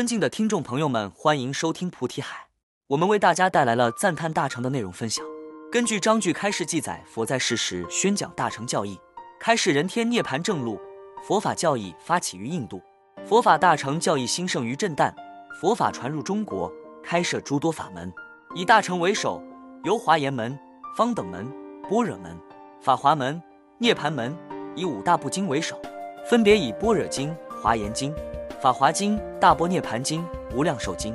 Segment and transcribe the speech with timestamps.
[0.00, 2.46] 尊敬的听众朋友们，欢迎收听菩提海。
[2.86, 5.22] 我们为大家带来了赞叹大乘的内容分享。
[5.70, 8.98] 根据章句开示记载，佛在世时宣讲大乘教义，
[9.38, 10.80] 开示人天涅盘正路。
[11.22, 12.80] 佛法教义发起于印度，
[13.26, 15.12] 佛法大乘教义兴盛于震旦，
[15.60, 16.72] 佛法传入中国，
[17.02, 18.10] 开设诸多法门，
[18.54, 19.42] 以大乘为首，
[19.84, 20.58] 由华严门、
[20.96, 21.46] 方等门、
[21.90, 22.34] 般若门、
[22.80, 23.38] 法华门、
[23.76, 24.34] 涅盘门，
[24.74, 25.78] 以五大部经为首，
[26.26, 28.14] 分别以般若经、华严经。
[28.60, 30.22] 法华经、大般涅盘经、
[30.54, 31.14] 无量寿经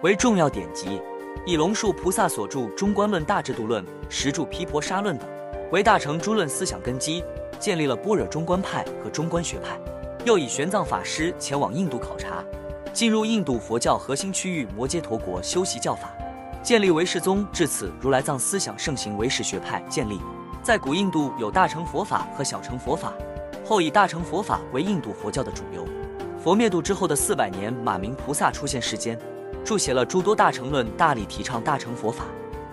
[0.00, 0.98] 为重要典籍，
[1.44, 5.28] 以龙树菩萨所著《中观论》《大智度论》《十住毗婆沙论》等
[5.70, 7.22] 为大乘诸论思想根基，
[7.58, 9.78] 建立了般若中观派和中观学派。
[10.24, 12.42] 又以玄奘法师前往印度考察，
[12.94, 16.10] 进入印度佛教核心区域摩揭陀国修习教法，
[16.62, 20.18] 建立唯识宗，至此如来藏思想盛行，唯识学派建立。
[20.62, 23.12] 在古印度有大乘佛法和小乘佛法，
[23.66, 25.86] 后以大乘佛法为印度佛教的主流。
[26.46, 29.18] 佛灭度之后的四百年，马明菩萨出现世间，
[29.64, 32.24] 著写了诸多大乘论，大力提倡大乘佛法。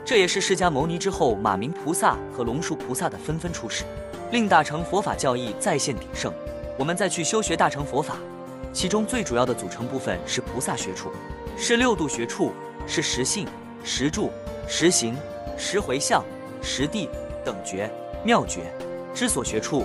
[0.05, 3.83] 这也是释迦牟尼之后，马明菩萨和龙树菩萨的纷纷出世，
[4.31, 6.31] 令大乘佛法教义再现鼎盛。
[6.77, 8.17] 我们再去修学大乘佛法，
[8.71, 11.09] 其中最主要的组成部分是菩萨学处，
[11.57, 12.51] 是六度学处，
[12.85, 13.47] 是实性、
[13.83, 14.29] 实住、
[14.67, 15.17] 实行、
[15.57, 16.23] 实回向、
[16.61, 17.09] 实地
[17.43, 17.91] 等觉
[18.23, 18.71] 妙觉
[19.15, 19.83] 之所学处。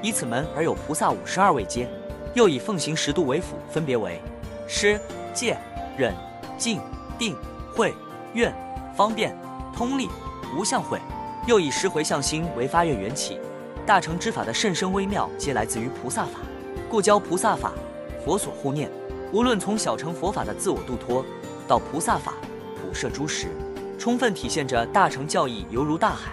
[0.00, 1.86] 以此门而有菩萨五十二位阶。
[2.36, 4.20] 又以奉行十度为辅，分别为
[4.68, 5.00] 施、
[5.32, 5.56] 戒、
[5.96, 6.14] 忍、
[6.58, 6.78] 静、
[7.18, 7.34] 定、
[7.74, 7.94] 慧、
[8.34, 8.54] 愿、
[8.94, 9.34] 方便、
[9.74, 10.06] 通力、
[10.54, 11.00] 无相慧。
[11.46, 13.40] 又以十回向心为发愿缘起，
[13.86, 16.32] 大乘之法的甚深微妙，皆来自于菩萨法，
[16.90, 17.72] 故教菩萨法，
[18.22, 18.90] 佛所护念。
[19.32, 21.24] 无论从小乘佛法的自我度脱，
[21.66, 22.34] 到菩萨法
[22.74, 23.46] 普摄诸识，
[23.98, 26.32] 充分体现着大乘教义犹如大海，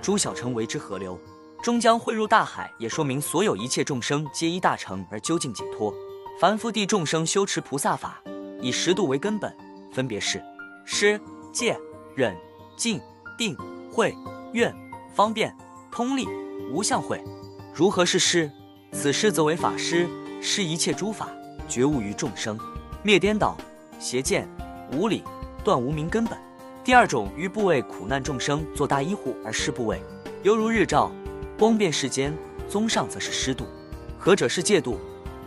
[0.00, 1.18] 诸小乘为之河流。
[1.62, 5.94] 终将汇入大海，也说明所有一切众生皆依大乘而究竟解脱。
[6.40, 8.20] 凡夫地众生修持菩萨法，
[8.60, 9.56] 以十度为根本，
[9.92, 10.42] 分别是
[10.84, 11.20] 施、
[11.52, 11.78] 戒、
[12.16, 12.36] 忍、
[12.76, 13.00] 静、
[13.38, 13.56] 定、
[13.92, 14.12] 慧、
[14.52, 14.74] 愿、
[15.14, 15.56] 方便、
[15.92, 16.26] 通力、
[16.72, 17.22] 无相慧。
[17.72, 18.50] 如何是施？
[18.90, 20.08] 此施则为法师，
[20.42, 21.28] 施一切诸法，
[21.68, 22.58] 觉悟于众生，
[23.04, 23.56] 灭颠倒、
[24.00, 24.48] 邪见、
[24.92, 25.22] 无理，
[25.62, 26.36] 断无明根本。
[26.82, 30.02] 第二种于不为苦难众生做大医护而施不为，
[30.42, 31.12] 犹如日照。
[31.62, 32.36] 光遍世间，
[32.68, 33.68] 宗上则是湿度，
[34.18, 34.98] 何者是戒度？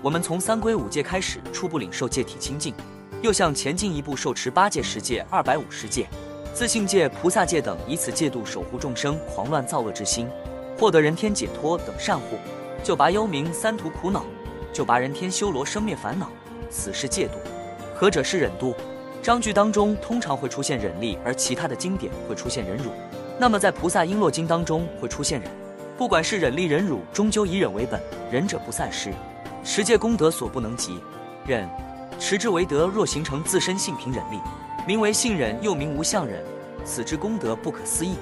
[0.02, 2.74] 我们从三规五戒开始，初步领受戒体清净，
[3.22, 6.08] 又向前进一步受持八戒、十戒、二百五十戒、
[6.54, 10.26] 自性戒、菩萨戒等，以此戒度守护众生狂乱造恶之心，
[10.80, 12.38] 获得人天解脱等善护，
[12.82, 14.24] 就拔幽冥三途苦恼，
[14.72, 16.30] 就拔人天修罗生灭烦恼，
[16.70, 17.34] 此是戒度。
[17.94, 18.74] 何者是忍度？
[19.22, 22.92] 章句当中通常会出现忍力，而其他的经典会出现忍辱。
[23.38, 25.52] 那么在菩萨璎珞经当中会出现忍。
[25.98, 28.02] 不管是忍力忍辱，终究以忍为本。
[28.30, 29.14] 忍者不散失，
[29.64, 31.00] 持戒功德所不能及。
[31.48, 31.70] 忍，
[32.20, 32.86] 持之为德。
[32.86, 34.40] 若形成自身性平忍力，
[34.86, 36.44] 名为性忍，又名无相忍。
[36.84, 38.16] 此之功德不可思议。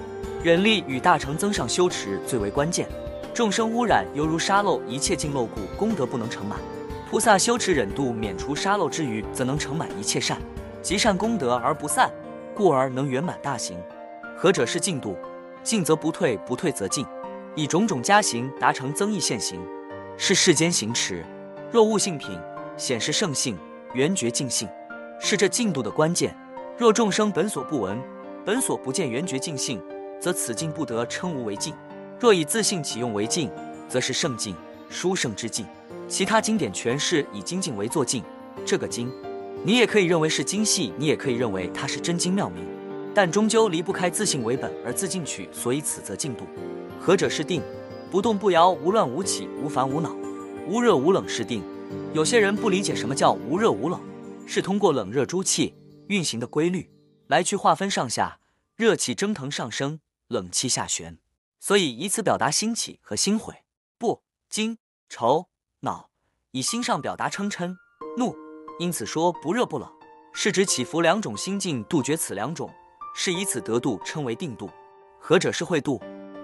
[0.43, 2.87] 忍力与大乘增上修持最为关键。
[3.33, 6.59] 众生污染犹如沙漏，一切尽漏故，功德不能成满。
[7.09, 10.37] 菩萨修持忍度，免除沙漏之余，则能成满一切善，
[10.83, 12.11] 积善功德而不散，
[12.53, 13.77] 故而能圆满大行。
[14.37, 15.17] 何者是进度？
[15.63, 17.05] 进则不退，不退则进。
[17.55, 19.59] 以种种加行达成增益现行，
[20.17, 21.23] 是世间行持。
[21.71, 22.39] 若悟性品，
[22.77, 23.57] 显示圣性，
[23.93, 24.67] 圆觉净性，
[25.19, 26.35] 是这进度的关键。
[26.77, 28.01] 若众生本所不闻，
[28.43, 29.79] 本所不见圆觉净性，
[30.19, 31.75] 则此境不得称无为净。
[32.19, 33.51] 若以自性起用为净，
[33.87, 34.55] 则是圣境，
[34.89, 35.65] 殊胜之境。
[36.07, 38.23] 其他经典诠释以精进为作境，
[38.65, 39.11] 这个经，
[39.63, 42.65] 你也可以认为是精细，你也可以认为它是真经妙明，
[43.13, 46.45] 但终究离不开自性为本而自进取，所以此则进度。
[47.05, 47.61] 何者是定？
[48.09, 50.15] 不动不摇，无乱无起，无烦无恼，
[50.69, 51.61] 无热无冷是定。
[52.13, 53.99] 有些人不理解什么叫无热无冷，
[54.47, 55.75] 是通过冷热诸气
[56.07, 56.89] 运行的规律
[57.27, 58.39] 来去划分上下，
[58.77, 61.17] 热气蒸腾上升，冷气下旋，
[61.59, 63.65] 所以以此表达心起和心悔，
[63.97, 64.77] 不惊
[65.09, 65.49] 愁
[65.81, 66.09] 恼，
[66.51, 67.75] 以心上表达嗔嗔
[68.17, 68.33] 怒，
[68.79, 69.91] 因此说不热不冷，
[70.31, 72.73] 是指起伏两种心境，杜绝此两种，
[73.13, 74.69] 是以此得度，称为定度。
[75.19, 76.01] 何者是慧度？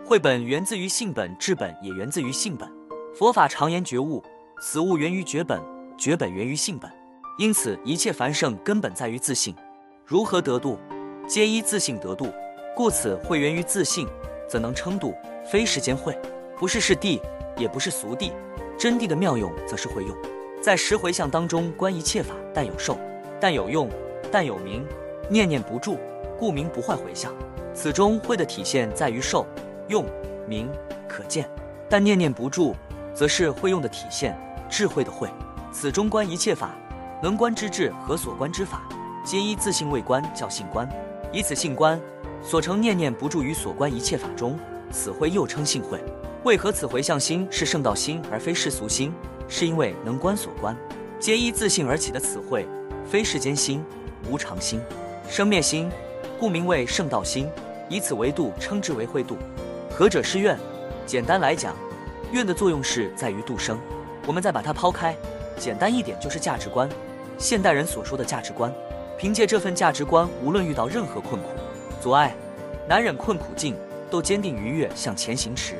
[0.09, 2.67] 慧本源自于性本，智本也源自于性本。
[3.13, 4.23] 佛法常言觉悟，
[4.59, 5.61] 此物源于觉本，
[5.99, 6.89] 觉本源于性本。
[7.37, 9.53] 因此，一切凡圣根本在于自信。
[10.07, 10.79] 如何得度？
[11.27, 12.33] 皆依自信得度。
[12.75, 14.07] 故此，慧源于自信，
[14.47, 15.13] 则能称度，
[15.45, 16.17] 非世间慧，
[16.57, 17.21] 不是是地，
[17.55, 18.33] 也不是俗地。
[18.79, 20.17] 真谛的妙用，则是会用。
[20.59, 22.97] 在十回向当中，观一切法，但有受，
[23.39, 23.87] 但有用，
[24.31, 24.83] 但有名，
[25.29, 25.99] 念念不住，
[26.39, 27.31] 故名不坏回向。
[27.75, 29.45] 此中慧的体现在于受。
[29.89, 30.05] 用
[30.47, 30.69] 名
[31.07, 31.49] 可见，
[31.89, 32.75] 但念念不住，
[33.13, 34.37] 则是会用的体现，
[34.69, 35.27] 智慧的慧。
[35.71, 36.71] 此中观一切法，
[37.21, 38.83] 能观之智和所观之法，
[39.25, 40.87] 皆依自性为观，叫性观。
[41.31, 41.99] 以此性观，
[42.41, 44.57] 所成念念不住于所观一切法中，
[44.91, 45.99] 此慧又称性慧。
[46.43, 49.11] 为何此回向心是圣道心而非世俗心？
[49.47, 50.77] 是因为能观所观，
[51.19, 52.67] 皆依自性而起的此慧，
[53.03, 53.83] 非世间心、
[54.29, 54.79] 无常心、
[55.27, 55.89] 生灭心，
[56.39, 57.49] 故名为圣道心。
[57.89, 59.35] 以此为度，称之为慧度。
[59.99, 60.57] 何者是愿？
[61.05, 61.75] 简单来讲，
[62.31, 63.77] 愿的作用是在于度生。
[64.25, 65.13] 我们再把它抛开，
[65.57, 66.87] 简单一点就是价值观。
[67.37, 68.73] 现代人所说的价值观，
[69.17, 71.49] 凭借这份价值观，无论遇到任何困苦、
[72.01, 72.33] 阻碍，
[72.87, 73.75] 难忍困苦境，
[74.09, 75.75] 都坚定逾越向前行驰，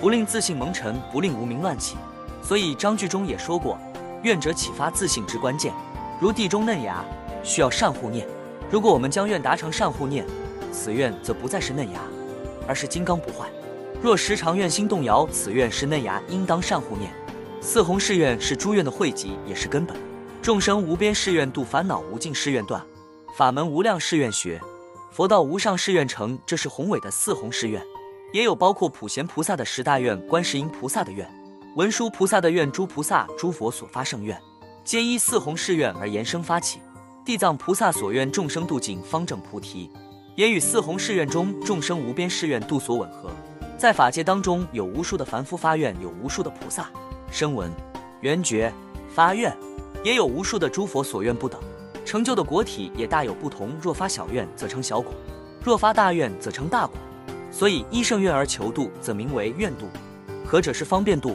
[0.00, 1.96] 不令自信蒙尘，不令无名乱起。
[2.42, 3.78] 所以章句中也说过，
[4.24, 5.72] 愿者启发自信之关键，
[6.20, 7.04] 如地中嫩芽，
[7.44, 8.26] 需要善护念。
[8.68, 10.26] 如果我们将愿达成善护念，
[10.72, 12.00] 此愿则不再是嫩芽，
[12.66, 13.48] 而是金刚不坏。
[14.02, 17.12] 若时常愿心动摇，此愿是嫩芽，应当善护念。
[17.60, 19.94] 四弘誓愿是诸愿的汇集，也是根本。
[20.40, 22.82] 众生无边誓愿度，烦恼无尽誓愿断，
[23.36, 24.58] 法门无量誓愿学，
[25.10, 26.38] 佛道无上誓愿成。
[26.46, 27.82] 这是宏伟的四弘誓愿，
[28.32, 31.28] 也有包括普贤菩萨的十大愿、观世音菩萨的愿、
[31.76, 34.40] 文殊菩萨的愿、诸菩萨、诸佛所发圣愿，
[34.82, 36.80] 皆依四弘誓愿而延伸发起。
[37.22, 39.90] 地藏菩萨所愿众生度尽方正菩提，
[40.36, 43.30] 也与四弘誓愿中众生无边誓愿度所吻合。
[43.80, 46.90] 在法界当中，有无数的凡夫发愿，有无数的菩萨
[47.30, 47.72] 声闻
[48.20, 48.70] 缘觉
[49.14, 49.56] 发愿，
[50.04, 51.58] 也有无数的诸佛所愿不等，
[52.04, 53.70] 成就的果体也大有不同。
[53.80, 55.10] 若发小愿，则成小果；
[55.64, 56.94] 若发大愿，则成大果。
[57.50, 59.88] 所以依圣愿而求度，则名为愿度。
[60.44, 61.34] 何者是方便度？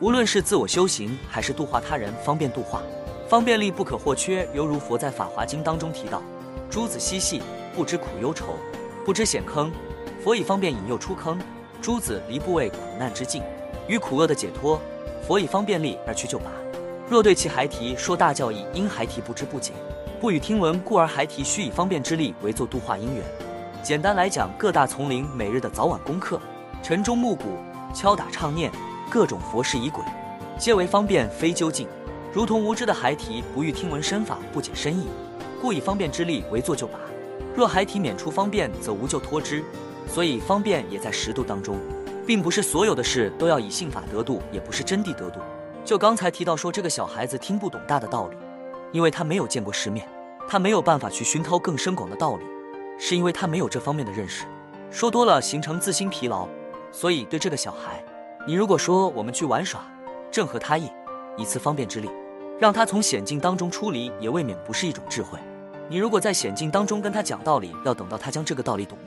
[0.00, 2.80] 无论是自我修行，还是度化他人，方便度化，
[3.28, 4.48] 方便力不可或缺。
[4.54, 6.22] 犹如佛在《法华经》当中提到
[6.72, 7.42] ：“诸子嬉戏，
[7.76, 8.54] 不知苦忧愁，
[9.04, 9.70] 不知险坑，
[10.24, 11.38] 佛以方便引诱出坑。”
[11.82, 13.42] 诸子离不畏苦难之境，
[13.88, 14.80] 与苦厄的解脱，
[15.26, 16.44] 佛以方便力而去救拔。
[17.10, 19.72] 若对其孩提说大教义，因孩提不知不解，
[20.20, 23.24] 不与听闻，故而孩提须以方便之力为作度化因缘。
[23.82, 26.40] 简单来讲，各大丛林每日的早晚功课、
[26.84, 27.58] 晨钟暮鼓、
[27.92, 28.70] 敲打唱念、
[29.10, 30.04] 各种佛事仪轨，
[30.56, 31.88] 皆为方便，非究竟。
[32.32, 35.08] 如同无知的孩提不欲听闻身法，不解深意，
[35.60, 36.96] 故以方便之力为作救拔。
[37.56, 39.64] 若孩提免除方便，则无救脱之。
[40.06, 41.78] 所以方便也在十度当中，
[42.26, 45.40] 并不是所有的事都要以信法得度，也不是真谛得度。
[45.84, 48.36] 就刚才提到说，这个小孩子听不懂大的道理，
[48.92, 50.06] 因为他没有见过世面，
[50.48, 52.44] 他没有办法去熏陶更深广的道理，
[52.98, 54.44] 是因为他没有这方面的认识。
[54.90, 56.46] 说多了形成自心疲劳。
[56.94, 58.04] 所以对这个小孩，
[58.46, 59.80] 你如果说我们去玩耍，
[60.30, 60.90] 正合他意，
[61.38, 62.10] 以此方便之力，
[62.60, 65.38] 让他从险境当中出离，也未免不是一种智慧。
[65.88, 68.98] 你如果在险境当中跟他讲道理，要等到他将这个道理懂。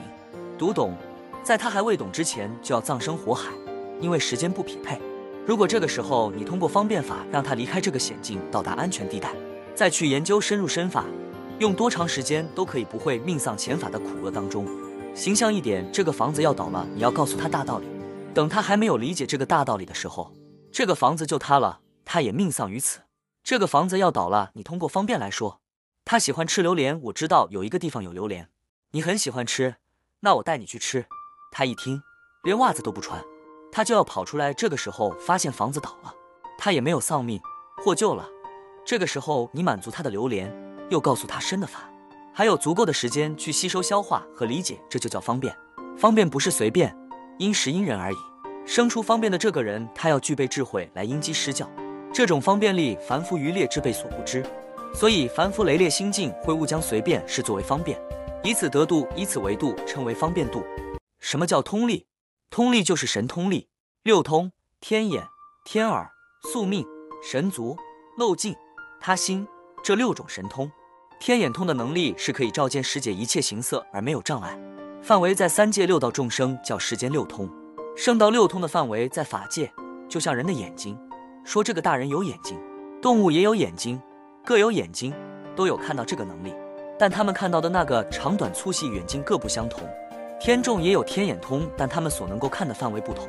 [0.57, 0.95] 读懂，
[1.43, 3.51] 在他还未懂之前就要葬身火海，
[3.99, 5.01] 因为时间不匹配。
[5.45, 9.33] 如果这个时候你通过方便法让他离开这个险境，到达安全地带，
[9.75, 11.03] 再去研究深入身法，
[11.59, 14.65] 用多长时间都可以不会命丧前法的苦厄当中。
[15.13, 17.87] 形象一点，这个房子要倒了，你要告诉他大道理。
[18.33, 20.33] 等他还没有理解这个大道理的时候，
[20.71, 23.01] 这个房子就塌了，他也命丧于此。
[23.43, 25.59] 这个房子要倒了，你通过方便来说，
[26.05, 28.49] 他喜欢吃榴莲，我知道有一个地方有榴莲，
[28.91, 29.75] 你很喜欢吃。
[30.25, 31.05] 那我带你去吃。
[31.51, 32.01] 他一听，
[32.41, 33.23] 连袜子都不穿，
[33.71, 34.51] 他就要跑出来。
[34.51, 36.11] 这个时候发现房子倒了，
[36.57, 37.39] 他也没有丧命，
[37.83, 38.27] 获救了。
[38.83, 40.51] 这个时候你满足他的榴莲，
[40.89, 41.87] 又告诉他身的法，
[42.33, 45.55] 还有足够的时间去吸收、消化和理解，这就叫方便。
[45.95, 46.97] 方便不是随便，
[47.37, 48.17] 因时因人而已。
[48.65, 51.69] 生出方便的这个人，他要具备智慧来因机施教。
[52.11, 54.43] 这种方便力，凡夫愚劣之辈所不知，
[54.91, 57.95] 所以凡夫雷劣心境会误将随便视作为方便。
[58.45, 60.63] 以此得度，以此为度，称为方便度。
[61.19, 62.05] 什么叫通力？
[62.51, 63.69] 通力就是神通力，
[64.03, 65.27] 六通：天眼、
[65.65, 66.11] 天耳、
[66.43, 66.85] 宿命、
[67.23, 67.75] 神足、
[68.19, 68.55] 漏尽、
[69.01, 69.47] 他心
[69.83, 70.71] 这六种神通。
[71.19, 74.55] 天眼通的能力是可以照见世界一切形色而没有障碍，
[75.01, 77.49] 范围在三界六道众生，叫世间六通。
[77.97, 79.73] 圣道六通的范围在法界，
[80.07, 80.95] 就像人的眼睛，
[81.43, 82.59] 说这个大人有眼睛，
[83.01, 83.99] 动物也有眼睛，
[84.45, 85.11] 各有眼睛，
[85.55, 86.53] 都有看到这个能力。
[86.97, 89.81] 但他们看到的那个长短粗细远近各不相同，
[90.39, 93.27] 天众也有天眼通，但他们所能够看的范围不同。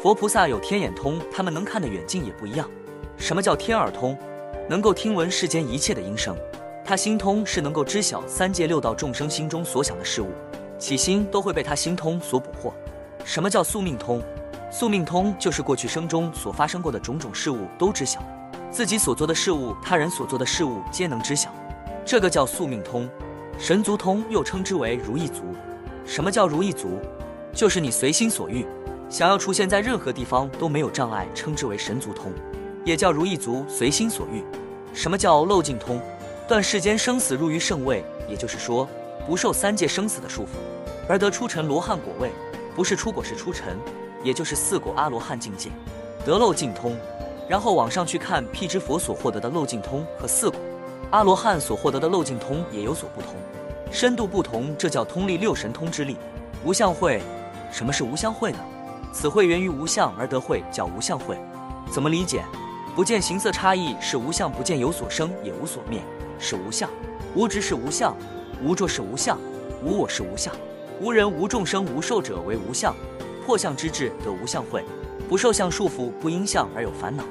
[0.00, 2.68] 佛菩萨有天眼通，他们能看的远近也不一样。
[3.16, 4.16] 什么叫天耳通？
[4.68, 6.36] 能够听闻世间一切的音声。
[6.84, 10.30] 他心通是能够知晓三界六道众生心中所想的事物，
[10.78, 12.72] 起心都会被他心通所捕获。
[13.24, 14.22] 什么叫宿命通？
[14.70, 18.20] 宿命通就是过去生中所发生过的种种事物都知晓，
[18.70, 21.50] 自己所做的事物，他人所做的事物皆能知晓。
[22.04, 23.08] 这个叫宿命通，
[23.58, 25.42] 神足通又称之为如意足。
[26.04, 27.00] 什么叫如意足？
[27.54, 28.66] 就是你随心所欲，
[29.08, 32.30] 想要出现在任何地方都没有障碍，称之为神足通，
[32.84, 34.44] 也叫如意足，随心所欲。
[34.92, 35.98] 什么叫漏尽通？
[36.46, 38.86] 断世间生死入于圣位，也就是说
[39.26, 40.48] 不受三界生死的束缚，
[41.08, 42.30] 而得出尘罗汉果位，
[42.76, 43.78] 不是出果是出尘，
[44.22, 45.70] 也就是四果阿罗汉境界，
[46.26, 46.94] 得漏尽通。
[47.48, 50.60] 然后往上去看，辟支佛所获得的漏尽通和四果
[51.14, 53.36] 阿罗汉所获得的漏尽通也有所不同，
[53.88, 56.16] 深度不同，这叫通力六神通之力。
[56.64, 57.22] 无相会，
[57.70, 58.58] 什么是无相会呢？
[59.12, 61.38] 此会源于无相而得会，叫无相会。
[61.88, 62.44] 怎么理解？
[62.96, 66.00] 不见形色差异是无相，不见有所生也无所灭。
[66.40, 66.90] 是无相，
[67.36, 68.16] 无执是无相，
[68.60, 69.38] 无着是无相，
[69.84, 70.52] 无我是无相，
[71.00, 72.92] 无人无众生无寿者为无相，
[73.46, 74.84] 破相之智得无相会，
[75.28, 77.22] 不受相束缚，不因相而有烦恼，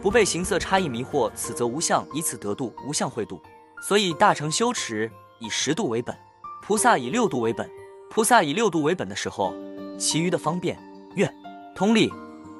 [0.00, 3.40] 不被形色差异迷惑，此则无相，以此得度，无相会度。
[3.82, 6.16] 所以大乘修持以十度为本，
[6.62, 7.68] 菩萨以六度为本。
[8.10, 9.52] 菩萨以六度为本的时候，
[9.98, 10.78] 其余的方便、
[11.14, 11.32] 愿、
[11.74, 12.12] 通力、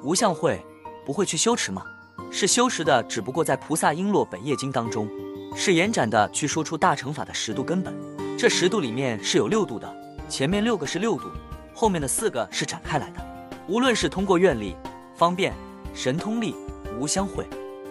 [0.03, 0.63] 无相会，
[1.05, 1.83] 不会去修持吗？
[2.29, 5.09] 是修持的，只不过在菩萨璎珞本业经当中。
[5.55, 7.93] 是延展的去说出大乘法的十度根本，
[8.37, 9.91] 这十度里面是有六度的，
[10.29, 11.27] 前面六个是六度，
[11.73, 13.25] 后面的四个是展开来的。
[13.67, 14.75] 无论是通过愿力、
[15.15, 15.53] 方便、
[15.93, 16.55] 神通力、
[16.99, 17.45] 无相会，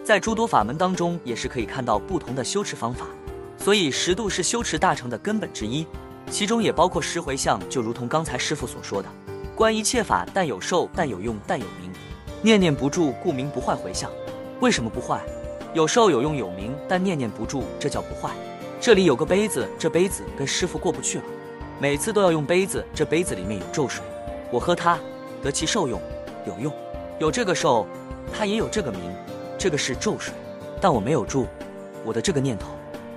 [0.04, 3.06] 在诸多法门当中也是可以看到不同的修持方法。
[3.56, 5.86] 所以十度是修持大成的根本之一，
[6.30, 9.08] 其中也包括十回向，就如同刚才师傅所说的，
[9.56, 11.90] 观一切法但有受，但有用，但有名，
[12.42, 14.10] 念念不住，故名不坏回向。
[14.60, 15.20] 为什么不坏？
[15.74, 18.30] 有受有用有名，但念念不住，这叫不坏。
[18.80, 21.24] 这里有个杯子，这杯子跟师傅过不去了，
[21.80, 24.04] 每次都要用杯子，这杯子里面有咒水，
[24.52, 24.98] 我喝它
[25.42, 26.00] 得其受用，
[26.46, 26.72] 有用，
[27.18, 27.86] 有这个受，
[28.32, 29.00] 它也有这个名，
[29.58, 30.32] 这个是咒水，
[30.80, 31.46] 但我没有住，
[32.04, 32.68] 我的这个念头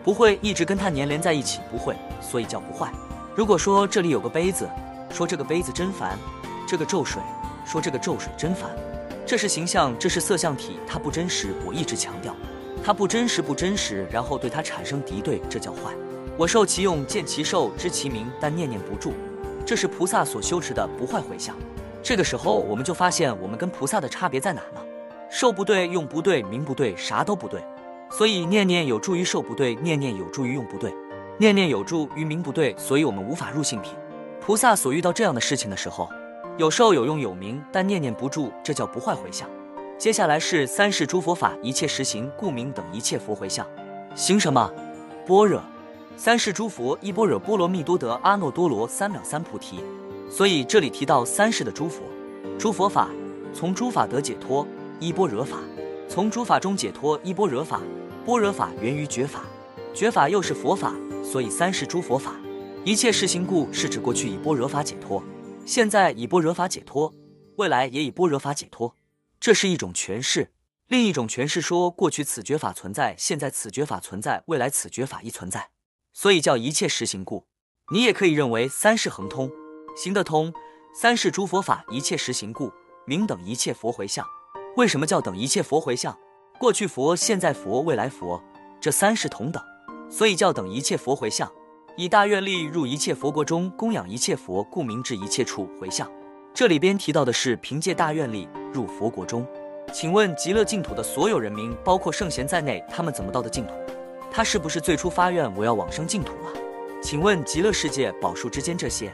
[0.04, 2.92] 不会一直跟它粘连在一起，不会，所以叫不坏。
[3.36, 4.68] 如果说这里有个杯子，
[5.10, 6.18] 说这个杯子真烦，
[6.68, 7.22] 这个咒水，
[7.66, 8.70] 说这个咒水真烦。
[9.26, 11.54] 这是形象，这是色相体，它不真实。
[11.66, 12.36] 我一直强调，
[12.84, 15.94] 它不真实，不真实，然后对它产生敌对，这叫坏。
[16.36, 19.14] 我受其用，见其受，知其名，但念念不住。
[19.66, 21.56] 这是菩萨所修持的不坏回向。
[22.04, 24.82] 这个时候，我们就发现我们跟菩萨的差别在哪呢？
[25.34, 27.64] 受不对，用不对，名不对，啥都不对。
[28.10, 30.94] 所以念念有助于受不对，念念有助于用不对，
[31.38, 33.94] 念念有助于名不对，所以我们无法入性品。
[34.42, 36.10] 菩萨所遇到这样的事情的时候。
[36.58, 39.48] 有受有用有名，但念念不住，这叫不坏回向。
[39.98, 43.66] 接下来是三世诸佛法，一切实行故名等一切佛回向，
[44.16, 44.70] 行什么？
[45.26, 45.62] 般若。
[46.18, 49.80] 三世诸佛一般若波罗蜜多得阿耨多罗三藐三菩提。
[50.30, 52.04] 所以这里提到三世的诸佛，
[52.60, 53.08] 诸佛法
[53.54, 54.68] 从诸法得解脱，
[55.02, 55.58] 一般若法
[56.08, 57.82] 从诸法中解脱，一般若法。
[58.24, 59.44] 般若法源于觉法，
[59.96, 60.94] 觉法又是佛法，
[61.24, 62.36] 所以三世诸佛法
[62.86, 65.24] 一切实行故是指过去以般若法解脱。
[65.66, 67.12] 现在以般若法解脱，
[67.56, 68.96] 未来也以般若法解脱，
[69.40, 70.52] 这是一种诠释。
[70.88, 75.70] 另一种诠释说，过去此觉法存在，现在此觉法存在，未来此觉法亦存在，
[76.14, 77.48] 所以叫一切实行故。
[77.92, 79.50] 你也可以认为三世恒通，
[79.98, 80.54] 行得通。
[80.94, 82.72] 三世诸佛法一切实行故，
[83.08, 84.24] 名等一切佛回向。
[84.78, 86.18] 为什么叫等一切佛回向？
[86.58, 88.42] 过去佛、现在佛、未来佛，
[88.80, 89.62] 这三世同等，
[90.10, 91.52] 所以叫等一切佛回向。
[91.98, 96.10] 以大愿力入一切佛国中，供养一切佛，故名至一切处回向。
[96.54, 99.46] 这里边提到的是凭借大愿力入佛国中。
[99.92, 103.74] 请问极乐净土的所有人民，包括圣贤在内，他们怎么到的净土？
[104.32, 106.54] 他是不是最初发愿我要往生净土啊？
[107.04, 109.12] 请问极乐世界宝树之间这些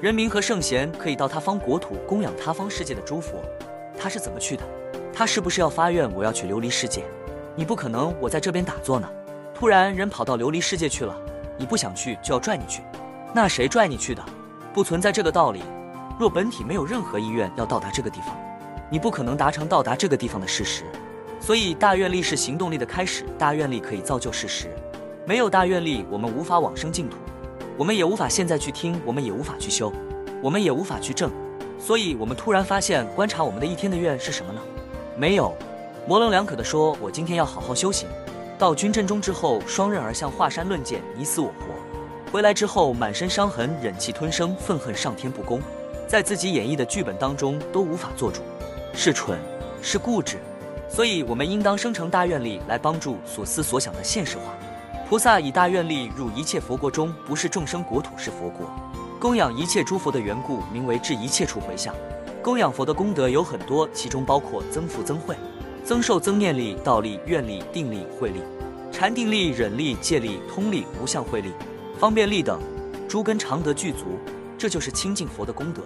[0.00, 3.42] 人民和圣贤可以到他方国土供养他方世界的诸佛，
[3.98, 4.62] 他是怎么去的？
[5.20, 7.04] 他是不是要发愿我要去琉璃世界？
[7.54, 9.06] 你不可能我在这边打坐呢，
[9.54, 11.14] 突然人跑到琉璃世界去了。
[11.58, 12.80] 你不想去就要拽你去，
[13.34, 14.24] 那谁拽你去的？
[14.72, 15.60] 不存在这个道理。
[16.18, 18.34] 若本体没有任何意愿要到达这个地方，
[18.88, 20.84] 你不可能达成到达这个地方的事实。
[21.38, 24.74] 所以大愿力是行动力的开始，大愿力可以造就事实。
[25.26, 27.18] 没有大愿力，我们无法往生净土，
[27.76, 29.92] 我们也无法现在去听，我们也无法去修，
[30.42, 31.30] 我们也无法去证。
[31.78, 34.62] 所以，我们突然发现，观察我们的一天的愿是什么呢？
[35.20, 35.54] 没有，
[36.06, 38.08] 模棱两可的说，我今天要好好修行。
[38.58, 42.32] 到军阵中之后，双刃而向华山论剑，你死我活。
[42.32, 45.60] 回来之后，满身伤痕，忍气吞声，愤恨上天不公，
[46.08, 48.40] 在自己演绎的剧本当中都无法做主，
[48.94, 49.38] 是蠢，
[49.82, 50.38] 是固执。
[50.88, 54.44] 所以，我们应当生成大愿力来帮助所思所想的现实化。
[55.06, 58.66] 菩萨以大愿力入一切佛国中，不是众生国土，是佛国，
[59.20, 61.94] 供养一切诸佛的缘故，名为至一切处回向。
[62.42, 65.36] 供养佛的功德有很多，其中包括增福增慧。
[65.82, 68.40] 增寿、增念力、道力、愿力、定力、慧力、
[68.92, 71.52] 禅定力、忍力、戒力、通力、无相慧力、
[71.98, 72.60] 方便力等，
[73.08, 74.04] 诸根常得具足，
[74.58, 75.82] 这就是清净佛的功德。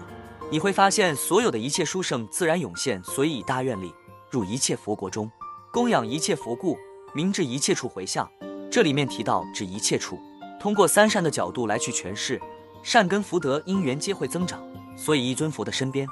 [0.51, 3.95] 你会发现，所有的一切殊胜自然涌现，所以以大愿力
[4.31, 5.31] 入一切佛国中，
[5.73, 6.77] 供养一切佛故，
[7.15, 8.29] 明至一切处回向。
[8.71, 10.19] 这里面提到指一切处，
[10.61, 12.39] 通过三善的角度来去诠释，
[12.83, 14.61] 善根福德因缘皆会增长。
[14.97, 16.07] 所以一尊佛的身边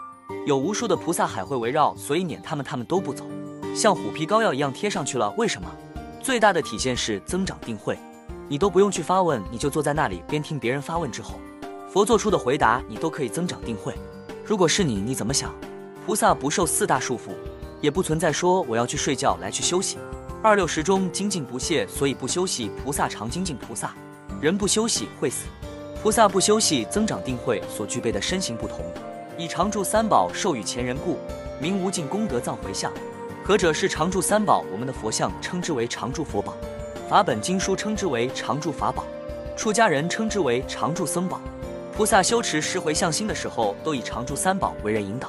[0.46, 3.24] 有无数的菩萨海会围绕，所以撵他们他们都不走，
[3.74, 5.30] 像虎皮膏药一样贴上去了。
[5.36, 5.68] 为什么？
[6.20, 7.98] 最大的体现是增长定慧，
[8.48, 11.34] 你都不用去发问，你就坐在那里边听别人发问之后，
[11.90, 13.94] 佛做出的回答你都可以增长定慧。
[14.44, 15.54] 如果是你，你怎么想？
[16.06, 17.30] 菩萨不受四大束缚，
[17.80, 19.98] 也不存在说我要去睡觉来去休息。
[20.42, 22.70] 二六时中精进不懈，所以不休息。
[22.82, 23.94] 菩萨常精进，菩萨
[24.40, 25.46] 人不休息会死。
[26.02, 28.78] 菩萨不休息增长定慧所具备的身形不同，
[29.38, 31.18] 以常住三宝授予前人故，
[31.58, 32.92] 名无尽功德藏回向。
[33.44, 34.64] 何者是常住三宝？
[34.70, 36.54] 我们的佛像称之为常住佛宝，
[37.08, 39.04] 法本经书称之为常住法宝，
[39.56, 41.40] 出家人称之为常住僧宝。
[41.96, 45.28] 菩萨修持十回向心的时候，都以常住三宝为人引导，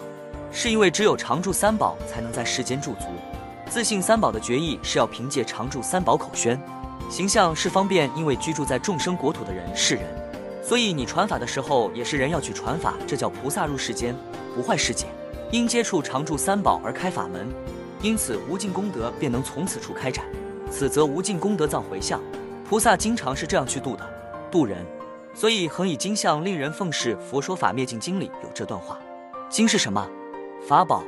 [0.51, 3.07] 是因为只有常住三宝才能在世间驻足。
[3.69, 6.62] 自信三宝的决议是要凭借常住三宝口宣，
[7.10, 10.03] 形象是方便，因为居住在众生国土的人是人，
[10.63, 14.15] 所以你传法的时候也是人要去传法，这叫菩萨入世间
[14.55, 15.08] 不坏世界，
[15.51, 17.48] 因接触常住三宝而开法门，
[18.01, 20.25] 因此无尽功德便能从此处开展，
[20.72, 22.22] 此则无尽功德藏回向。
[22.67, 24.10] 菩萨经常是这样去度的，
[24.50, 24.86] 度人。
[25.36, 27.17] 所以恒以金像令人奉事。
[27.17, 29.00] 佛说法灭尽经里有这段话。
[29.50, 30.08] 经是什么？
[30.67, 31.03] 法宝。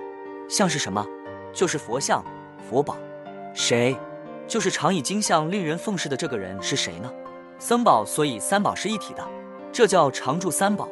[0.49, 1.05] 像是什么？
[1.53, 2.23] 就是佛像、
[2.69, 2.97] 佛宝。
[3.53, 3.95] 谁？
[4.47, 7.11] 就是常以金像令人奉事的这个人是谁呢？
[7.57, 8.03] 僧宝。
[8.03, 9.23] 所以三宝是一体的，
[9.75, 10.87] 这叫常住三宝。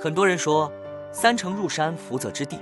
[0.00, 0.68] 很多人说
[1.12, 2.58] 三乘入山福泽之地，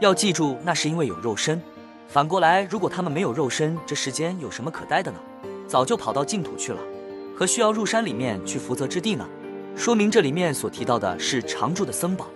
[0.00, 1.60] 要记住那是因为有肉身。
[2.06, 5.18] 反过来，如果他们没有肉身，这世间有什么可待的呢？
[5.66, 6.78] 早就跑到净土去了，
[7.36, 9.26] 何需要入山里面去福泽之地呢？
[9.74, 12.28] 说明这里面所提到的是常住的僧宝，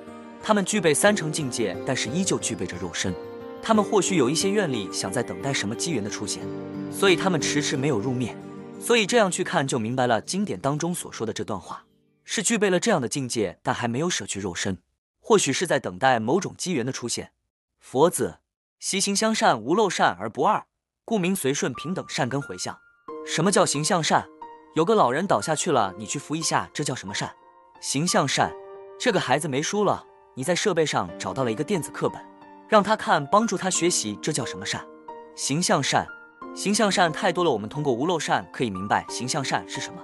[0.43, 3.15] 他们具备三成境界，但是依旧具备着肉身。
[3.63, 6.43] 他们或许有一些愿力，想在等待什么机缘的出现，
[6.91, 8.37] 所以他们迟迟没有入灭。
[8.81, 11.85] 所以这样去看就明白了，经典当中所说的这段话，
[12.32, 14.78] 是具备了这样的境界，但还没有舍去肉身，
[15.19, 17.32] 或许是在等待某种机缘的出现。
[17.80, 18.38] 佛子
[18.78, 20.66] 习行相善，无漏善而不二，
[21.04, 22.78] 故名随顺平等善根回向。
[23.26, 24.28] 什么叫行向善？
[24.76, 27.34] 有个老人倒下去了，你去扶一下，这叫什么善？
[27.80, 28.54] 形象善。
[28.97, 32.25] 这个孩子没书了，你在设备上找到了一个电子课本，
[32.69, 34.86] 让他看，帮助他学习，这叫什么善？
[35.34, 36.06] 形象善。
[36.54, 40.00] 形象善太多了，我们通过无漏善可以明白形象善是什么。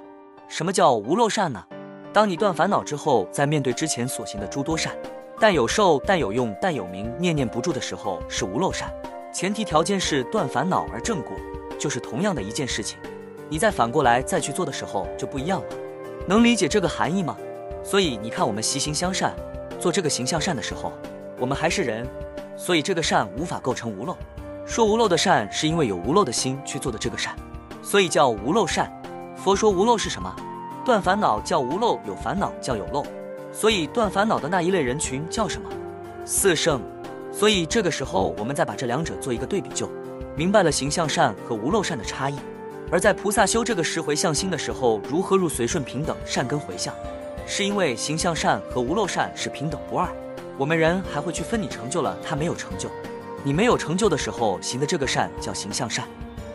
[0.48, 1.64] 什么叫无漏善呢？
[2.16, 4.90] 当你断烦恼之后，在面对之前所行的诸多善，
[5.38, 8.90] 但有受，但有用，但有名，念念不住的时候，是无漏善。
[9.34, 11.36] 前提条件是断烦恼而正果，
[11.78, 12.98] 就是同样的一件事情。
[13.50, 15.66] 你再反过来再去做的时候就不一样了，
[16.26, 17.36] 能理解这个含义吗？
[17.84, 19.36] 所以你看，我们习行相善，
[19.78, 20.94] 做这个形象善的时候，
[21.38, 22.08] 我们还是人，
[22.56, 24.16] 所以这个善无法构成无漏。
[24.64, 27.36] 说无漏的善，是因为有无漏的心去做的这个善，
[27.82, 28.90] 所以叫无漏善。
[29.36, 30.34] 佛说无漏是什么？
[30.86, 33.04] 断烦恼叫无漏，有烦恼叫有漏，
[33.52, 35.68] 所以断烦恼的那一类人群叫什么？
[36.24, 36.80] 四圣。
[37.32, 39.90] 所以这个时候，我们再把这两者做一个对比，就
[40.36, 42.36] 明白了形象善和无漏善的差异。
[42.88, 46.94] 而在菩萨修这个十回向心的时候，如何入随顺平等善根回向？
[47.48, 50.08] 是因为行向善和无漏善是平等不二。
[50.56, 52.88] 我们人还会去分你成就了，他没有成就。
[53.42, 56.06] 你没有成就的时候行的这个善叫行向善，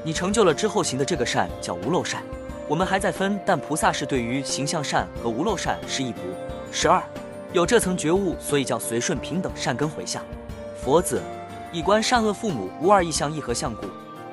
[0.05, 2.23] 你成就了之后行的这个善叫无漏善。
[2.71, 6.21] 我们还在分，但菩萨是对于行向善和无漏善是一不
[6.71, 7.03] 是二，
[7.51, 10.23] 有这层觉悟，所以叫随顺平等善根回向。
[10.81, 11.21] 佛子
[11.73, 13.87] 以观善恶父母无二异相一合相故。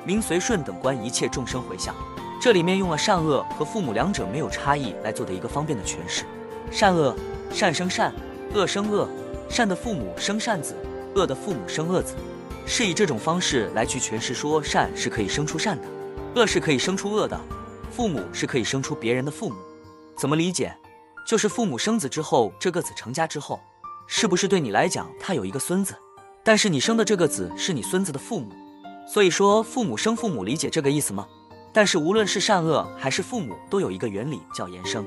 [0.05, 1.93] 名随顺等观一切众生回向，
[2.41, 6.23] 这里面用了善恶和父母两者没有差异来做的一个方便的诠释。
[6.71, 7.13] 善恶，
[7.51, 8.13] 善生善，
[8.53, 9.05] 恶生恶。
[9.49, 10.73] 善的父母生善子，
[11.13, 12.15] 恶的父母生恶子，
[12.65, 15.83] 是以这种方式来去诠释说善是可以生出善的，
[16.35, 17.37] 恶是可以生出恶的，
[17.91, 19.55] 父母是可以生出别人的父母。
[20.17, 20.75] 怎么理解？
[21.27, 23.59] 就是父母生子之后，这个子成家之后，
[24.07, 25.95] 是不是对你来讲他有一个孙子？
[26.43, 28.49] 但是你生的这个子是你孙子的父母。
[29.07, 31.27] 所以说，父母生父母，理解这个意思吗？
[31.71, 35.05] 但是无论是善恶还是父母，都有一个原理叫延生，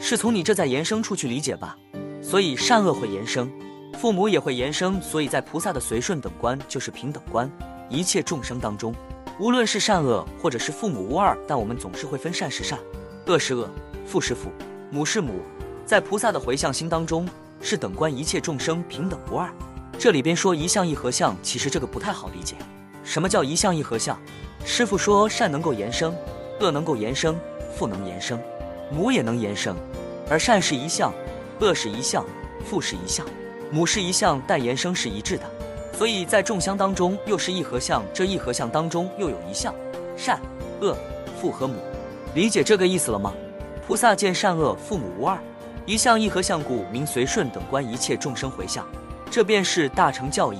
[0.00, 1.76] 是从你这再延伸出去理解吧。
[2.22, 3.50] 所以善恶会延生，
[3.98, 5.00] 父母也会延生。
[5.00, 7.50] 所以在菩萨的随顺等观就是平等观，
[7.88, 8.94] 一切众生当中，
[9.38, 12.78] 无论是善恶或者是父母无二，但我们总是会分善是善，
[13.26, 13.68] 恶是恶，
[14.06, 14.50] 父是父，
[14.90, 15.40] 母是母。
[15.84, 17.26] 在菩萨的回向心当中，
[17.60, 19.48] 是等观一切众生平等不二。
[19.98, 22.56] 这里边说一相一合相，其实这个不太好理解。
[23.02, 24.18] 什么叫一相一合相？
[24.64, 26.14] 师傅说善能够延生，
[26.60, 27.36] 恶能够延生，
[27.76, 28.38] 父能延生，
[28.92, 29.76] 母也能延生。
[30.30, 31.12] 而善是一相，
[31.60, 32.24] 恶是一相，
[32.64, 33.26] 父是一相，
[33.70, 35.42] 母是一相，但延生是一致的。
[36.02, 39.72] 所以在众相当中又是一合相，这一合相当中又有一相，
[40.16, 40.40] 善
[40.80, 40.96] 恶
[41.40, 41.76] 父和母。
[42.34, 43.32] 理解这个意思了吗？
[43.86, 45.38] 菩萨见善恶父母无二，
[45.86, 48.84] 一向一合相故名随顺等观一切众生回向，
[49.30, 50.58] 这便是大乘教义。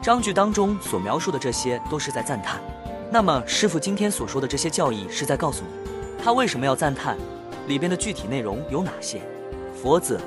[0.00, 2.60] 章句当中所描述的这些都是在赞叹。
[3.10, 5.90] 那么师傅今天所说的这些教义是在告诉你，
[6.22, 7.18] 他为什么要赞叹？
[7.66, 9.20] 里边的具体内容有哪些？
[9.74, 10.20] 佛子，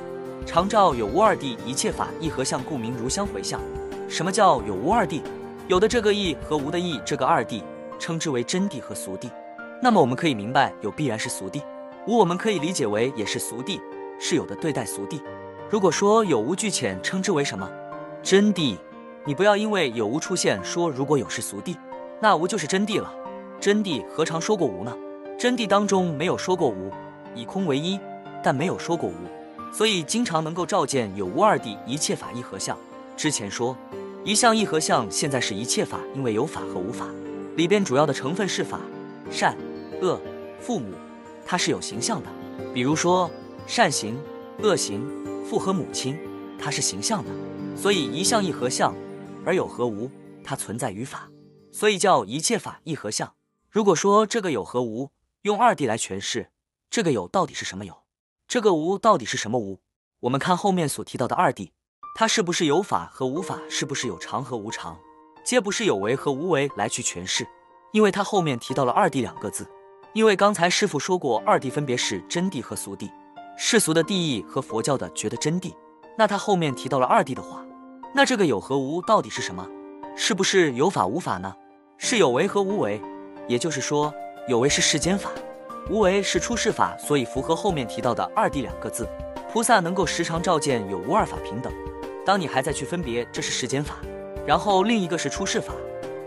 [0.45, 3.61] 常照有无二谛，一切法一合相，故名如相回向。
[4.07, 5.21] 什么叫有无二谛？
[5.67, 7.61] 有的这个义和无的义这个二谛，
[7.99, 9.29] 称之为真谛和俗谛。
[9.81, 11.61] 那么我们可以明白，有必然是俗谛，
[12.07, 13.81] 无我们可以理解为也是俗谛，
[14.17, 15.21] 是有的对待俗谛。
[15.69, 17.69] 如果说有无俱浅，称之为什么？
[18.23, 18.77] 真谛。
[19.25, 21.75] 你不要因为有无出现说如果有是俗谛，
[22.21, 23.13] 那无就是真谛了。
[23.59, 24.95] 真谛何尝说过无呢？
[25.37, 26.89] 真谛当中没有说过无，
[27.35, 27.99] 以空为一，
[28.41, 32.77] 但没有说过无，所以经常能够照见有无二谛，一切法一合相。
[33.17, 33.75] 之前说
[34.27, 37.07] 一相一合相，现在是一切法，因为有法和无法，
[37.55, 38.81] 里边主要的成分是法、
[39.31, 39.57] 善、
[40.01, 40.19] 恶、
[40.59, 40.93] 父母，
[41.45, 42.29] 它是有形象的。
[42.73, 43.31] 比如说
[43.65, 44.19] 善行、
[44.61, 45.01] 恶行、
[45.45, 46.19] 父和母亲，
[46.59, 47.31] 它是形象的，
[47.77, 48.93] 所以一相一合相。
[49.45, 50.11] 而有和无，
[50.43, 51.29] 它存在于法，
[51.71, 53.33] 所以叫一切法一合相。
[53.71, 55.11] 如果说这个有和无
[55.43, 56.51] 用二谛来诠释，
[56.89, 58.03] 这个有到底是什么有？
[58.45, 59.79] 这个无到底是什么无？
[60.19, 61.69] 我们看后面所提到的二谛，
[62.19, 63.59] 它是不是有法和无法？
[63.69, 64.97] 是不是有常和无常？
[65.43, 67.47] 皆不是有为和无为来去诠释，
[67.91, 69.69] 因为它后面提到了二谛两个字。
[70.13, 73.07] 因为刚才师傅说过，二谛分别是真谛和俗谛，
[73.55, 75.71] 世俗的谛义和佛教的觉得真谛。
[76.17, 77.63] 那他后面提到了二谛的话。
[78.15, 79.63] 那这个有和无到底是什么？
[80.15, 81.53] 是不是有法无法呢？
[81.99, 82.99] 是有为和无为，
[83.47, 84.11] 也就是说，
[84.47, 85.29] 有为是世间法，
[85.87, 89.07] 无为是出世法，所以符合后面提到的二谛两个字。
[89.53, 91.71] 菩萨能够时常照见有无二法平等。
[92.27, 93.95] 当你还在去分别这是世间法，
[94.45, 95.73] 然后另一个是出世法，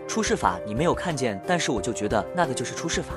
[0.07, 3.13] 出世法你没有看见，但是我就觉得那个就是出世法。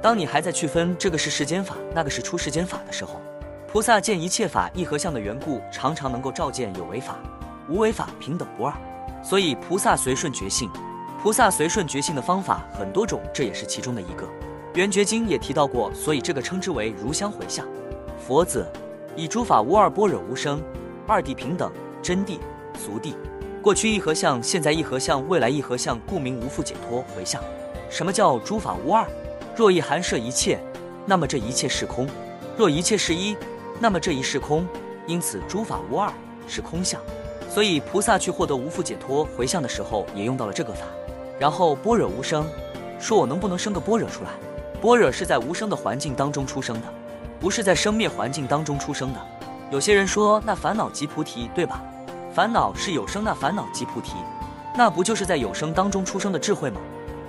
[0.00, 3.20] 当你还在去分这个是世间法，那个是出世间法的时候，
[3.70, 7.18] 菩萨见一切法一合相的缘故，常常能够照见有为法。
[7.68, 8.72] 无为法平等不二，
[9.22, 10.70] 所以菩萨随顺觉性。
[11.22, 14.26] 菩萨随顺觉性的方法很多种，这也是其中的一个。
[14.72, 17.68] 圆觉经也提到过，所以这个称之为如相回向。
[18.18, 18.66] 佛子
[19.14, 20.62] 以诸法无二，般若无生，
[21.06, 21.70] 二谛平等，
[22.02, 22.38] 真谛、
[22.76, 23.14] 俗谛，
[23.62, 27.40] 过去一合相，现在一合相，未来一合相，故名无复解脱回向。
[27.88, 29.06] 什么叫诸法无二？
[29.54, 30.58] 若一含摄一切，
[31.06, 32.06] 那么这一切是空；
[32.56, 33.36] 若一切是一，
[33.78, 34.66] 那么这一是空。
[35.06, 36.12] 因此诸法无二
[36.48, 37.00] 是空相。
[37.48, 40.86] 所以菩萨去获得无复解脱回向的时候，也用到了这个法。
[41.38, 42.44] 然后般若无声，
[42.98, 44.30] 说我能不能生个般若出来？
[44.80, 46.86] 般若是在无声的环境当中出生的，
[47.38, 49.20] 不是在生灭环境当中出生的。
[49.70, 51.82] 有些人说，那烦恼即菩提，对吧？
[52.34, 54.12] 烦恼是有生，那烦恼即菩提，
[54.74, 56.80] 那不就是在有生当中出生的智慧吗？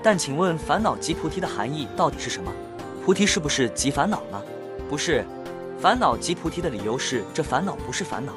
[0.01, 2.49] 但请问，烦恼即菩提的含义到底是什么？
[3.03, 4.41] 菩提是不是即烦恼呢？
[4.89, 5.25] 不是，
[5.77, 8.31] 烦恼即菩提的理由是，这烦恼不是烦恼。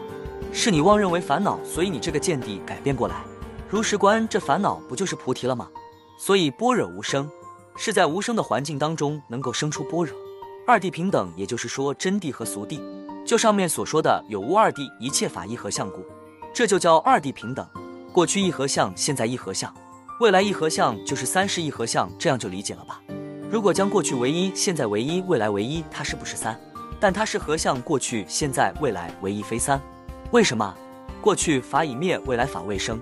[0.53, 3.23] 是你妄认为烦恼，所以你这个见地改变过来，
[3.69, 5.69] 如实观这烦恼不就是菩提了吗？
[6.19, 7.31] 所以般若无生，
[7.77, 10.17] 是在无声的环境当中能够生出般若。
[10.67, 12.81] 二谛平等，也就是说真谛和俗谛，
[13.25, 16.05] 就上面所说的有无二谛，一切法一和相故，
[16.57, 17.69] 这就叫二谛平等。
[18.15, 19.71] 过去一合相，现在一合相，
[20.21, 22.99] 未来一合相，就是三世一合相，这样就理解了吧？
[23.51, 26.59] 如果将过去为一，现在为一，未来为一，它是不是三？
[26.99, 29.79] 但它是合相，过去、现在、未来唯一，非三。
[30.31, 30.75] 为什么
[31.21, 32.99] 过去法已灭，未来法未生？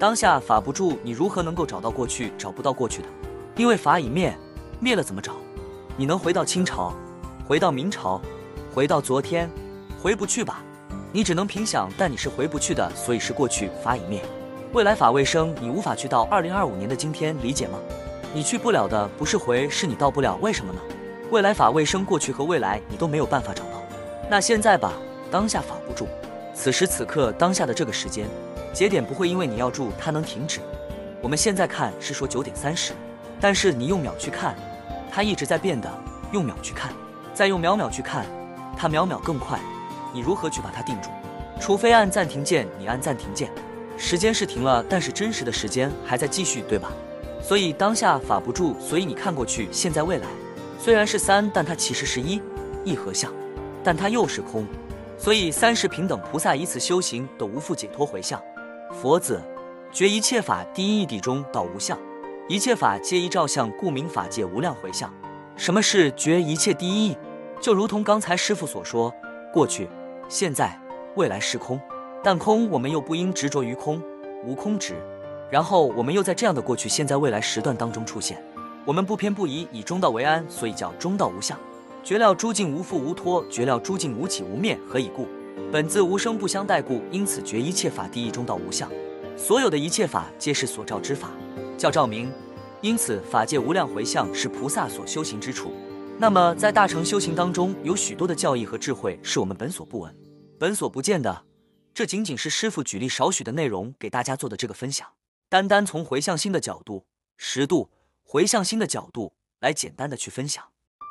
[0.00, 2.32] 当下法不住，你如何能够找到过去？
[2.38, 3.08] 找不到过去的，
[3.54, 4.34] 因为法已灭，
[4.80, 5.34] 灭了怎么找？
[5.98, 6.94] 你能回到清朝，
[7.46, 8.18] 回到明朝，
[8.72, 9.50] 回到昨天，
[10.00, 10.64] 回不去吧？
[11.14, 14.20] 你只能凭想，但你是回不去的，所以是过去法已灭，
[14.72, 17.78] 未来法未生，你无法去到二零二五年的今天，理解吗？
[18.32, 20.80] 你去不了的不是回，是你到不了，为什么呢？
[21.30, 23.80] 未来法未生，过去和未来你都没有办法找到，
[24.28, 24.92] 那现在吧，
[25.30, 26.08] 当下法不住。
[26.52, 28.26] 此时此刻，当下的这个时间
[28.72, 30.58] 节点不会因为你要住它能停止。
[31.22, 32.92] 我们现在看是说九点三十，
[33.40, 34.56] 但是你用秒去看，
[35.12, 35.88] 它一直在变的；
[36.32, 36.92] 用秒去看，
[37.32, 38.26] 再用秒秒去看，
[38.76, 39.60] 它秒秒更快。
[40.14, 41.10] 你如何去把它定住？
[41.60, 43.50] 除非按暂停键，你按暂停键，
[43.98, 46.90] 时间是停了，但是真实的时间还在继续，对吧？
[47.42, 50.26] 所以当下法不住，所以你看过去、现在、未来，
[50.78, 52.40] 虽然是三，但它其实是一，
[52.84, 53.30] 一合相，
[53.82, 54.66] 但它又是空。
[55.18, 58.40] 所以三世平等菩萨以此修行都无复解脱回向。
[58.92, 59.40] 佛子
[59.92, 61.98] 觉一切法第一义谛中道无相，
[62.48, 65.12] 一切法皆一照相，故名法界无量回向。
[65.56, 67.16] 什么是觉一切第一义？
[67.60, 69.14] 就如同刚才师傅所说，
[69.52, 69.88] 过去、
[70.28, 70.78] 现在、
[71.16, 71.78] 未来是空，
[72.22, 74.02] 但空我们又不应执着于空，
[74.44, 74.94] 无空执。
[75.50, 78.42] 然后我们又在这样的过去、现在、未来时段当中出现，
[78.84, 81.58] 我们不偏不倚，以中道为安，所以叫中道无相。
[82.02, 85.26] 绝料诸境无复无脱，绝料诸境无起无灭，何以故？
[85.70, 88.90] 本自无生不相待故，因此觉一切法第一中道无相。
[89.36, 91.30] 所有的一切法皆是所照之法，
[91.76, 92.32] 叫照明。
[92.80, 95.72] 因此法界无量回向是菩萨所修行之处。
[96.16, 100.16] 那么在大乘修行当中，有许多的教义和智慧是我们本所不闻、
[100.58, 101.44] 本所不见的。
[101.92, 105.06] 这仅仅是师傅举例少许的内容给大家做的这个分享。
[105.48, 107.04] 单单从回向心的角度、
[107.36, 107.90] 十度
[108.22, 110.64] 回向心的角度来简单的去分享，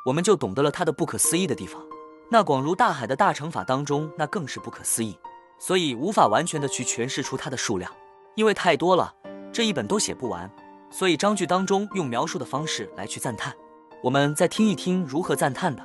[0.06, 1.82] 我们就懂得了它的不可思议的地方。
[2.30, 5.16] 那广如大海的大乘法当中，那更是不可思议，
[5.58, 7.90] 所以无法完全的去诠释出它的数量，
[8.34, 9.14] 因为太多了，
[9.52, 10.50] 这一本都写不完。
[10.90, 13.54] 所以章句当中用描述的方式来去赞叹。
[14.04, 15.82] 我们再听一听如何赞叹的：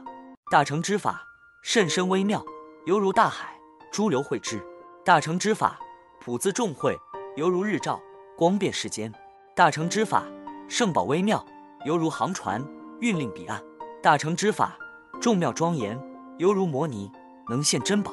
[0.52, 1.24] 大乘之法
[1.62, 2.44] 甚深微妙，
[2.86, 3.58] 犹如大海，
[3.94, 4.58] 诸流汇之；
[5.06, 5.80] 大乘之法
[6.20, 6.98] 普自众会，
[7.38, 7.98] 犹如日照，
[8.36, 9.10] 光遍世间；
[9.56, 10.26] 大乘之法
[10.68, 11.42] 圣宝微妙，
[11.86, 12.62] 犹如航船，
[13.00, 13.58] 运令彼岸；
[14.04, 14.78] 大乘之法
[15.22, 15.98] 众妙庄严，
[16.40, 17.10] 犹如摩尼，
[17.48, 18.12] 能现珍宝；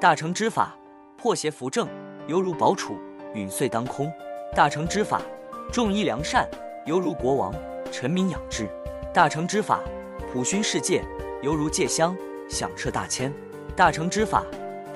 [0.00, 0.72] 大乘之法
[1.16, 1.88] 破邪扶正，
[2.28, 2.92] 犹如宝杵，
[3.34, 4.06] 陨碎当空；
[4.54, 5.20] 大乘之法
[5.72, 6.48] 众依良善，
[6.86, 7.52] 犹如国王，
[7.90, 8.70] 臣民仰之。
[9.18, 9.82] 大乘之法，
[10.32, 11.04] 普熏世界，
[11.42, 12.16] 犹如戒香，
[12.48, 13.32] 响彻大千；
[13.74, 14.44] 大乘之法，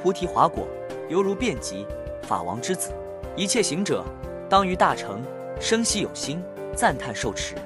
[0.01, 0.65] 菩提华果，
[1.09, 1.85] 犹如遍及
[2.23, 2.93] 法王之子。
[3.35, 4.05] 一切行者，
[4.49, 5.21] 当于大乘
[5.59, 6.41] 生息有心，
[6.73, 7.57] 赞叹受持，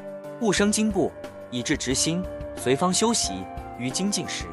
[0.40, 1.12] 勿生惊怖，
[1.50, 2.24] 以至直心，
[2.56, 3.44] 随方修习
[3.78, 4.46] 于精进时。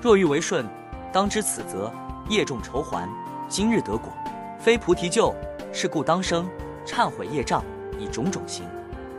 [0.00, 0.64] 若欲为顺，
[1.12, 1.92] 当知此则
[2.28, 3.08] 业重酬还，
[3.48, 4.12] 今日得果，
[4.60, 5.34] 非菩提救，
[5.72, 6.48] 是故当生
[6.86, 7.64] 忏悔业障，
[7.98, 8.64] 以种种行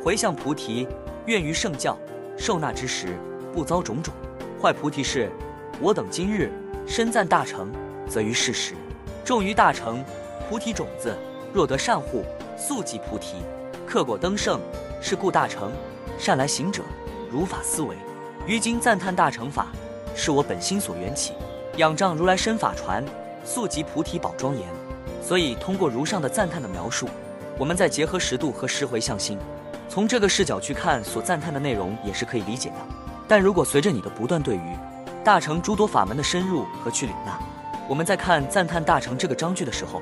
[0.02, 0.88] 回向菩提，
[1.26, 2.00] 愿于圣教。
[2.40, 3.18] 受纳之时，
[3.54, 4.14] 不遭种种
[4.62, 5.30] 坏菩提事。
[5.82, 6.50] 我等今日
[6.88, 7.70] 身赞大成，
[8.08, 8.74] 则于是时
[9.26, 10.04] 种于大成
[10.50, 11.16] 菩提种子。
[11.52, 12.24] 若得善护，
[12.58, 13.36] 速即菩提，
[13.86, 14.60] 克果登圣。
[15.02, 15.72] 是故大成
[16.18, 16.84] 善来行者，
[17.32, 17.96] 如法思维。
[18.46, 19.68] 于今赞叹大乘法，
[20.14, 21.36] 是我本心所缘起，
[21.78, 23.02] 仰仗如来身法传，
[23.46, 24.68] 速即菩提宝庄严。
[25.24, 27.08] 所以通过如上的赞叹的描述，
[27.58, 29.38] 我们再结合十度和十回向心。
[29.90, 32.76] 从这个视角去看，所赞叹的内容也是可以理解的。
[33.28, 34.78] 但如果随着你的不断对于
[35.24, 37.38] 大乘诸多法门的深入和去领纳，
[37.88, 40.02] 我们在看赞叹大乘这个章句的时候，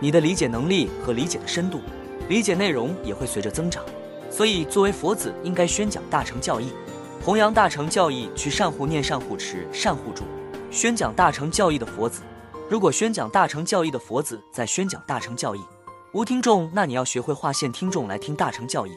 [0.00, 1.80] 你的理解能力和理解的深度、
[2.28, 3.84] 理解内容也会随着增长。
[4.30, 6.72] 所以，作为佛子，应该宣讲大乘教义，
[7.22, 10.24] 弘扬大乘教义，去善护念、善护持、善护助。
[10.70, 12.22] 宣讲大乘教义的佛子，
[12.68, 15.60] 如果宣讲大乘教义的佛子在宣讲大乘教义，
[16.12, 18.90] 无听众，那你要学会划线听众来听大乘教义。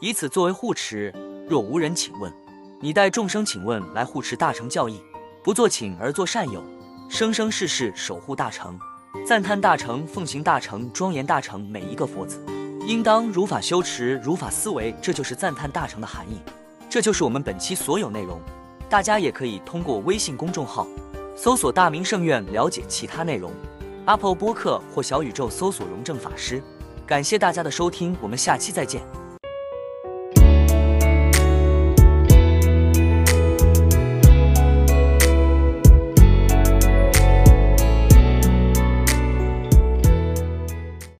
[0.00, 1.12] 以此作为护持，
[1.48, 2.30] 若无人请问，
[2.80, 5.00] 你待众生请问来护持大乘教义，
[5.42, 6.62] 不做请而作善友，
[7.08, 8.78] 生生世世守护大乘，
[9.26, 11.66] 赞叹大乘，奉行大乘，庄严大乘。
[11.70, 12.38] 每一个佛子，
[12.86, 16.42] 应当如法修持，如法思维，这就是赞叹大乘的含义。
[16.90, 18.38] 这就是我们本期所有内容，
[18.90, 20.86] 大家也可以通过微信公众号
[21.34, 23.50] 搜索“大明圣院”了解其他内容
[24.04, 26.62] ，Apple 播客或小宇宙搜索“荣正法师”。
[27.06, 29.00] 感谢大家的收听，我们下期再见。